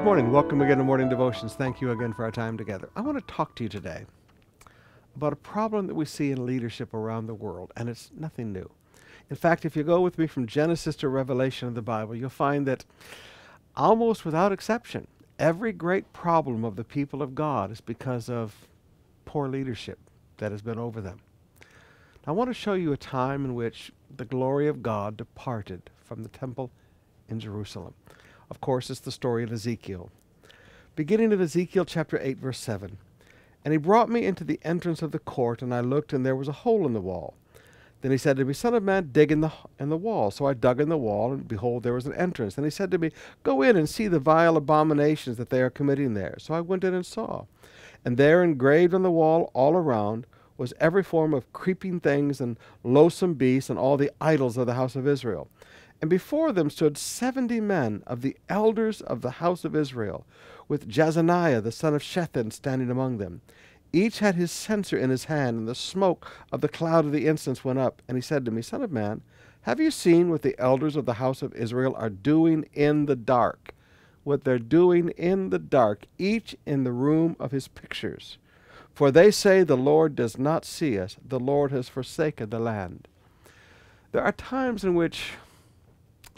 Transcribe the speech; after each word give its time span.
Good 0.00 0.06
morning. 0.06 0.32
Welcome 0.32 0.62
again 0.62 0.78
to 0.78 0.82
Morning 0.82 1.10
Devotions. 1.10 1.52
Thank 1.52 1.82
you 1.82 1.90
again 1.90 2.14
for 2.14 2.24
our 2.24 2.30
time 2.30 2.56
together. 2.56 2.88
I 2.96 3.02
want 3.02 3.18
to 3.18 3.34
talk 3.34 3.54
to 3.56 3.64
you 3.64 3.68
today 3.68 4.06
about 5.14 5.34
a 5.34 5.36
problem 5.36 5.88
that 5.88 5.94
we 5.94 6.06
see 6.06 6.30
in 6.30 6.46
leadership 6.46 6.94
around 6.94 7.26
the 7.26 7.34
world, 7.34 7.70
and 7.76 7.86
it's 7.86 8.10
nothing 8.16 8.50
new. 8.50 8.70
In 9.28 9.36
fact, 9.36 9.66
if 9.66 9.76
you 9.76 9.82
go 9.82 10.00
with 10.00 10.16
me 10.16 10.26
from 10.26 10.46
Genesis 10.46 10.96
to 10.96 11.10
Revelation 11.10 11.68
of 11.68 11.74
the 11.74 11.82
Bible, 11.82 12.16
you'll 12.16 12.30
find 12.30 12.66
that 12.66 12.86
almost 13.76 14.24
without 14.24 14.52
exception, 14.52 15.06
every 15.38 15.70
great 15.70 16.14
problem 16.14 16.64
of 16.64 16.76
the 16.76 16.84
people 16.84 17.20
of 17.20 17.34
God 17.34 17.70
is 17.70 17.82
because 17.82 18.30
of 18.30 18.68
poor 19.26 19.48
leadership 19.48 19.98
that 20.38 20.50
has 20.50 20.62
been 20.62 20.78
over 20.78 21.02
them. 21.02 21.18
I 22.26 22.32
want 22.32 22.48
to 22.48 22.54
show 22.54 22.72
you 22.72 22.94
a 22.94 22.96
time 22.96 23.44
in 23.44 23.54
which 23.54 23.92
the 24.16 24.24
glory 24.24 24.66
of 24.66 24.82
God 24.82 25.18
departed 25.18 25.90
from 26.02 26.22
the 26.22 26.30
temple 26.30 26.70
in 27.28 27.38
Jerusalem. 27.38 27.92
Of 28.50 28.60
course, 28.60 28.90
it's 28.90 29.00
the 29.00 29.12
story 29.12 29.44
of 29.44 29.52
Ezekiel. 29.52 30.10
Beginning 30.96 31.32
of 31.32 31.40
Ezekiel 31.40 31.84
chapter 31.84 32.18
8, 32.20 32.38
verse 32.38 32.58
7. 32.58 32.98
And 33.64 33.72
he 33.72 33.78
brought 33.78 34.08
me 34.08 34.24
into 34.24 34.42
the 34.42 34.58
entrance 34.64 35.02
of 35.02 35.12
the 35.12 35.18
court, 35.18 35.62
and 35.62 35.72
I 35.72 35.80
looked, 35.80 36.12
and 36.12 36.26
there 36.26 36.36
was 36.36 36.48
a 36.48 36.52
hole 36.52 36.86
in 36.86 36.92
the 36.92 37.00
wall. 37.00 37.34
Then 38.00 38.10
he 38.10 38.18
said 38.18 38.38
to 38.38 38.44
me, 38.44 38.54
Son 38.54 38.74
of 38.74 38.82
man, 38.82 39.10
dig 39.12 39.30
in 39.30 39.42
the, 39.42 39.52
in 39.78 39.90
the 39.90 39.96
wall. 39.96 40.30
So 40.30 40.46
I 40.46 40.54
dug 40.54 40.80
in 40.80 40.88
the 40.88 40.96
wall, 40.96 41.32
and 41.32 41.46
behold, 41.46 41.82
there 41.82 41.92
was 41.92 42.06
an 42.06 42.14
entrance. 42.14 42.56
And 42.56 42.64
he 42.64 42.70
said 42.70 42.90
to 42.90 42.98
me, 42.98 43.12
Go 43.42 43.62
in 43.62 43.76
and 43.76 43.88
see 43.88 44.08
the 44.08 44.18
vile 44.18 44.56
abominations 44.56 45.36
that 45.36 45.50
they 45.50 45.60
are 45.60 45.70
committing 45.70 46.14
there. 46.14 46.36
So 46.38 46.54
I 46.54 46.60
went 46.60 46.82
in 46.82 46.94
and 46.94 47.04
saw. 47.04 47.44
And 48.04 48.16
there 48.16 48.42
engraved 48.42 48.94
on 48.94 49.02
the 49.02 49.10
wall 49.10 49.50
all 49.52 49.74
around 49.74 50.26
was 50.56 50.72
every 50.80 51.02
form 51.02 51.34
of 51.34 51.52
creeping 51.52 52.00
things 52.00 52.40
and 52.40 52.58
loathsome 52.82 53.34
beasts 53.34 53.70
and 53.70 53.78
all 53.78 53.96
the 53.96 54.10
idols 54.20 54.56
of 54.56 54.66
the 54.66 54.74
house 54.74 54.96
of 54.96 55.06
Israel. 55.06 55.48
And 56.00 56.08
before 56.08 56.52
them 56.52 56.70
stood 56.70 56.96
seventy 56.96 57.60
men 57.60 58.02
of 58.06 58.22
the 58.22 58.36
elders 58.48 59.00
of 59.00 59.20
the 59.20 59.32
house 59.32 59.64
of 59.64 59.76
Israel, 59.76 60.26
with 60.66 60.88
Jaazaniah 60.88 61.62
the 61.62 61.72
son 61.72 61.94
of 61.94 62.02
Shaphan 62.02 62.50
standing 62.50 62.90
among 62.90 63.18
them. 63.18 63.42
Each 63.92 64.20
had 64.20 64.36
his 64.36 64.50
censer 64.50 64.96
in 64.96 65.10
his 65.10 65.24
hand, 65.24 65.58
and 65.58 65.68
the 65.68 65.74
smoke 65.74 66.30
of 66.52 66.60
the 66.60 66.68
cloud 66.68 67.04
of 67.04 67.12
the 67.12 67.26
incense 67.26 67.64
went 67.64 67.78
up. 67.78 68.02
And 68.08 68.16
he 68.16 68.22
said 68.22 68.44
to 68.44 68.50
me, 68.50 68.62
Son 68.62 68.82
of 68.82 68.92
man, 68.92 69.22
have 69.62 69.80
you 69.80 69.90
seen 69.90 70.30
what 70.30 70.42
the 70.42 70.58
elders 70.58 70.96
of 70.96 71.04
the 71.04 71.14
house 71.14 71.42
of 71.42 71.54
Israel 71.54 71.94
are 71.96 72.08
doing 72.08 72.66
in 72.72 73.06
the 73.06 73.16
dark? 73.16 73.74
What 74.22 74.44
they're 74.44 74.58
doing 74.58 75.10
in 75.10 75.50
the 75.50 75.58
dark, 75.58 76.06
each 76.18 76.56
in 76.64 76.84
the 76.84 76.92
room 76.92 77.36
of 77.38 77.50
his 77.50 77.68
pictures. 77.68 78.38
For 78.94 79.10
they 79.10 79.30
say, 79.30 79.62
The 79.62 79.76
Lord 79.76 80.14
does 80.14 80.38
not 80.38 80.64
see 80.64 80.98
us, 80.98 81.16
the 81.26 81.40
Lord 81.40 81.72
has 81.72 81.88
forsaken 81.88 82.50
the 82.50 82.58
land. 82.58 83.08
There 84.12 84.22
are 84.22 84.32
times 84.32 84.84
in 84.84 84.94
which 84.94 85.32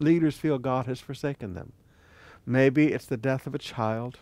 leaders 0.00 0.36
feel 0.36 0.58
God 0.58 0.86
has 0.86 1.00
forsaken 1.00 1.54
them. 1.54 1.72
Maybe 2.46 2.92
it's 2.92 3.06
the 3.06 3.16
death 3.16 3.46
of 3.46 3.54
a 3.54 3.58
child. 3.58 4.18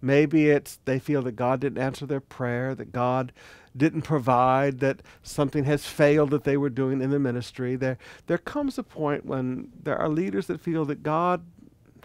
Maybe 0.00 0.50
it's 0.50 0.80
they 0.84 0.98
feel 0.98 1.22
that 1.22 1.36
God 1.36 1.60
didn't 1.60 1.82
answer 1.82 2.06
their 2.06 2.20
prayer, 2.20 2.74
that 2.74 2.90
God 2.90 3.32
didn't 3.76 4.02
provide, 4.02 4.80
that 4.80 5.00
something 5.22 5.64
has 5.64 5.86
failed 5.86 6.30
that 6.30 6.44
they 6.44 6.56
were 6.56 6.70
doing 6.70 7.00
in 7.00 7.10
the 7.10 7.18
ministry. 7.20 7.76
There, 7.76 7.98
there 8.26 8.38
comes 8.38 8.78
a 8.78 8.82
point 8.82 9.24
when 9.24 9.70
there 9.80 9.96
are 9.96 10.08
leaders 10.08 10.46
that 10.48 10.60
feel 10.60 10.84
that 10.86 11.02
God 11.02 11.44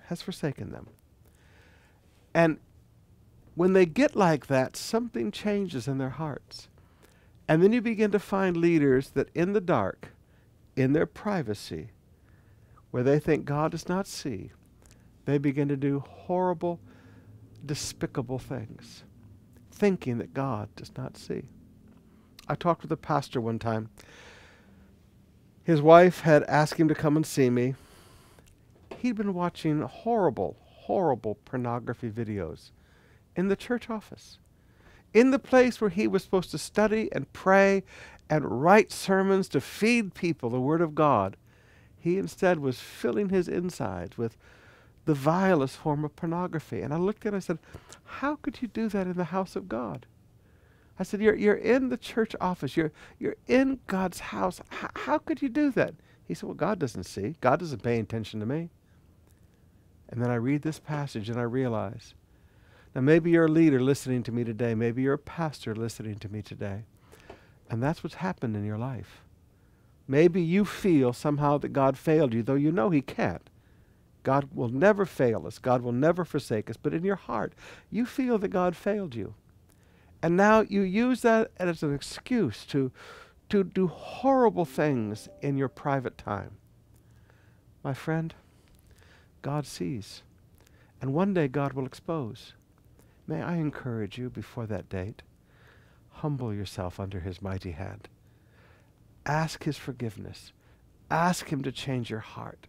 has 0.03 0.21
forsaken 0.21 0.71
them. 0.71 0.87
And 2.33 2.59
when 3.55 3.73
they 3.73 3.87
get 3.87 4.15
like 4.15 4.45
that, 4.45 4.75
something 4.75 5.31
changes 5.31 5.87
in 5.87 5.97
their 5.97 6.11
hearts. 6.11 6.69
And 7.47 7.63
then 7.63 7.73
you 7.73 7.81
begin 7.81 8.11
to 8.11 8.19
find 8.19 8.55
leaders 8.55 9.09
that 9.11 9.29
in 9.33 9.53
the 9.53 9.61
dark, 9.61 10.09
in 10.75 10.93
their 10.93 11.07
privacy, 11.07 11.89
where 12.91 13.03
they 13.03 13.19
think 13.19 13.45
God 13.45 13.71
does 13.71 13.89
not 13.89 14.07
see, 14.07 14.51
they 15.25 15.37
begin 15.37 15.67
to 15.67 15.77
do 15.77 16.03
horrible, 16.07 16.79
despicable 17.65 18.39
things, 18.39 19.03
thinking 19.71 20.17
that 20.19 20.33
God 20.33 20.69
does 20.75 20.91
not 20.97 21.17
see. 21.17 21.43
I 22.47 22.55
talked 22.55 22.81
with 22.81 22.91
a 22.91 22.97
pastor 22.97 23.41
one 23.41 23.59
time. 23.59 23.89
His 25.63 25.81
wife 25.81 26.21
had 26.21 26.43
asked 26.43 26.79
him 26.79 26.87
to 26.87 26.95
come 26.95 27.17
and 27.17 27.25
see 27.25 27.49
me. 27.49 27.75
He'd 28.99 29.17
been 29.17 29.33
watching 29.33 29.81
horrible, 29.81 30.55
horrible 30.61 31.35
pornography 31.43 32.09
videos 32.09 32.71
in 33.35 33.49
the 33.49 33.55
church 33.55 33.89
office, 33.89 34.39
in 35.13 35.31
the 35.31 35.39
place 35.39 35.81
where 35.81 35.89
he 35.89 36.07
was 36.07 36.23
supposed 36.23 36.51
to 36.51 36.57
study 36.57 37.09
and 37.11 37.31
pray 37.33 37.83
and 38.29 38.63
write 38.63 38.91
sermons 38.91 39.49
to 39.49 39.61
feed 39.61 40.13
people 40.13 40.49
the 40.49 40.59
Word 40.59 40.81
of 40.81 40.95
God. 40.95 41.35
He 42.07 42.17
instead 42.17 42.59
was 42.59 42.79
filling 42.79 43.27
his 43.27 43.49
insides 43.49 44.17
with 44.17 44.37
the 45.03 45.13
vilest 45.13 45.75
form 45.75 46.05
of 46.05 46.15
pornography. 46.15 46.81
And 46.81 46.93
I 46.93 46.97
looked 46.97 47.25
at 47.25 47.29
him 47.29 47.33
and 47.33 47.43
I 47.43 47.45
said, 47.45 47.59
How 48.05 48.37
could 48.37 48.61
you 48.61 48.69
do 48.69 48.87
that 48.87 49.07
in 49.07 49.17
the 49.17 49.25
house 49.25 49.57
of 49.57 49.67
God? 49.67 50.05
I 50.97 51.03
said, 51.03 51.19
You're, 51.19 51.35
you're 51.35 51.55
in 51.55 51.89
the 51.89 51.97
church 51.97 52.33
office, 52.39 52.77
you're, 52.77 52.93
you're 53.19 53.35
in 53.45 53.79
God's 53.87 54.21
house. 54.21 54.61
H- 54.71 54.89
how 54.95 55.17
could 55.17 55.41
you 55.41 55.49
do 55.49 55.69
that? 55.71 55.95
He 56.25 56.33
said, 56.33 56.43
Well, 56.47 56.53
God 56.53 56.79
doesn't 56.79 57.03
see, 57.03 57.35
God 57.41 57.59
doesn't 57.59 57.83
pay 57.83 57.99
attention 57.99 58.39
to 58.39 58.45
me. 58.45 58.69
And 60.07 60.21
then 60.21 60.31
I 60.31 60.35
read 60.35 60.61
this 60.61 60.79
passage 60.79 61.29
and 61.29 61.37
I 61.37 61.43
realize 61.43 62.13
now, 62.95 63.01
maybe 63.01 63.31
you're 63.31 63.47
a 63.47 63.49
leader 63.49 63.81
listening 63.81 64.23
to 64.23 64.31
me 64.31 64.45
today, 64.45 64.75
maybe 64.75 65.01
you're 65.01 65.15
a 65.15 65.19
pastor 65.19 65.75
listening 65.75 66.15
to 66.19 66.29
me 66.29 66.41
today, 66.41 66.83
and 67.69 67.83
that's 67.83 68.01
what's 68.01 68.15
happened 68.15 68.55
in 68.55 68.63
your 68.63 68.77
life. 68.77 69.21
Maybe 70.07 70.41
you 70.41 70.63
feel 70.63 71.11
somehow 71.11 71.57
that 71.59 71.73
God 71.73 71.97
failed 71.97 72.33
you, 72.33 72.41
though 72.41 72.55
you 72.55 72.71
know 72.71 72.89
He 72.89 73.01
can't. 73.01 73.49
God 74.23 74.49
will 74.53 74.69
never 74.69 75.05
fail 75.05 75.47
us. 75.47 75.59
God 75.59 75.81
will 75.81 75.91
never 75.91 76.25
forsake 76.25 76.69
us. 76.69 76.77
But 76.77 76.93
in 76.93 77.03
your 77.03 77.15
heart, 77.15 77.53
you 77.89 78.05
feel 78.05 78.37
that 78.39 78.49
God 78.49 78.75
failed 78.75 79.15
you. 79.15 79.35
And 80.21 80.35
now 80.35 80.61
you 80.61 80.81
use 80.81 81.21
that 81.21 81.51
as 81.57 81.83
an 81.83 81.93
excuse 81.93 82.65
to, 82.65 82.91
to 83.49 83.63
do 83.63 83.87
horrible 83.87 84.65
things 84.65 85.29
in 85.41 85.57
your 85.57 85.69
private 85.69 86.17
time. 86.17 86.57
My 87.83 87.93
friend, 87.93 88.33
God 89.41 89.65
sees. 89.65 90.23
And 91.01 91.13
one 91.13 91.33
day 91.33 91.47
God 91.47 91.73
will 91.73 91.85
expose. 91.85 92.53
May 93.27 93.41
I 93.41 93.55
encourage 93.57 94.17
you 94.17 94.29
before 94.29 94.65
that 94.65 94.89
date, 94.89 95.21
humble 96.09 96.53
yourself 96.53 96.99
under 96.99 97.19
His 97.19 97.41
mighty 97.41 97.71
hand. 97.71 98.07
Ask 99.27 99.65
His 99.65 99.77
forgiveness. 99.77 100.53
Ask 101.11 101.49
Him 101.49 101.61
to 101.63 101.71
change 101.71 102.09
your 102.09 102.21
heart. 102.21 102.67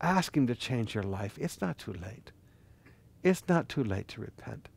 Ask 0.00 0.36
Him 0.36 0.46
to 0.46 0.54
change 0.54 0.94
your 0.94 1.04
life. 1.04 1.36
It's 1.38 1.60
not 1.60 1.78
too 1.78 1.92
late. 1.92 2.30
It's 3.24 3.42
not 3.48 3.68
too 3.68 3.82
late 3.82 4.06
to 4.08 4.20
repent. 4.20 4.68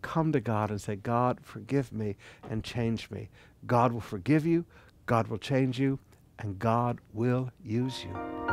Come 0.00 0.32
to 0.32 0.40
God 0.40 0.70
and 0.70 0.80
say, 0.80 0.96
God, 0.96 1.38
forgive 1.42 1.92
me 1.92 2.16
and 2.48 2.64
change 2.64 3.10
me. 3.10 3.28
God 3.66 3.92
will 3.92 4.00
forgive 4.00 4.46
you, 4.46 4.64
God 5.04 5.28
will 5.28 5.38
change 5.38 5.78
you, 5.78 5.98
and 6.38 6.58
God 6.58 6.98
will 7.12 7.50
use 7.62 8.02
you. 8.02 8.49